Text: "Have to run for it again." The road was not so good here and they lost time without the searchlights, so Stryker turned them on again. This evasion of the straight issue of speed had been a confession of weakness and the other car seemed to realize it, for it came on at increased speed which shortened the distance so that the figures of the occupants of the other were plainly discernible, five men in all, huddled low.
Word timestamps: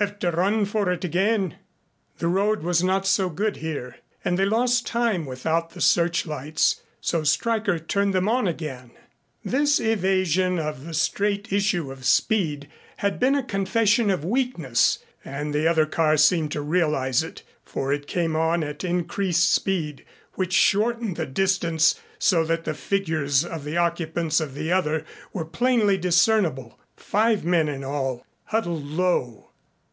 "Have 0.00 0.20
to 0.20 0.30
run 0.30 0.64
for 0.64 0.92
it 0.92 1.02
again." 1.02 1.56
The 2.18 2.28
road 2.28 2.62
was 2.62 2.84
not 2.84 3.04
so 3.04 3.28
good 3.28 3.56
here 3.56 3.96
and 4.24 4.38
they 4.38 4.44
lost 4.46 4.86
time 4.86 5.26
without 5.26 5.70
the 5.70 5.80
searchlights, 5.80 6.80
so 7.00 7.24
Stryker 7.24 7.80
turned 7.80 8.14
them 8.14 8.28
on 8.28 8.46
again. 8.46 8.92
This 9.44 9.80
evasion 9.80 10.56
of 10.60 10.84
the 10.86 10.94
straight 10.94 11.52
issue 11.52 11.90
of 11.90 12.04
speed 12.04 12.68
had 12.98 13.18
been 13.18 13.34
a 13.34 13.42
confession 13.42 14.08
of 14.08 14.24
weakness 14.24 15.00
and 15.24 15.52
the 15.52 15.66
other 15.66 15.84
car 15.84 16.16
seemed 16.16 16.52
to 16.52 16.60
realize 16.62 17.24
it, 17.24 17.42
for 17.64 17.92
it 17.92 18.06
came 18.06 18.36
on 18.36 18.62
at 18.62 18.84
increased 18.84 19.52
speed 19.52 20.04
which 20.34 20.52
shortened 20.52 21.16
the 21.16 21.26
distance 21.26 21.96
so 22.20 22.44
that 22.44 22.62
the 22.64 22.74
figures 22.74 23.44
of 23.44 23.64
the 23.64 23.76
occupants 23.76 24.38
of 24.38 24.54
the 24.54 24.70
other 24.70 25.04
were 25.32 25.44
plainly 25.44 25.98
discernible, 25.98 26.78
five 26.96 27.44
men 27.44 27.66
in 27.68 27.82
all, 27.82 28.24
huddled 28.44 28.84
low. 28.86 29.46